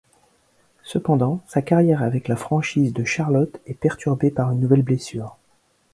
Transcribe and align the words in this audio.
Cependant 0.81 1.41
sa 1.47 1.61
carrière 1.61 2.01
avec 2.01 2.27
la 2.27 2.35
franchise 2.35 2.91
de 2.91 3.03
Charlotte 3.05 3.61
est 3.67 3.75
perturbée 3.79 4.31
par 4.31 4.51
une 4.51 4.59
nouvelle 4.59 4.81
blessure. 4.81 5.37